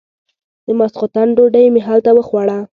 [0.65, 2.57] د ماسختن ډوډۍ مې هلته وخوړه.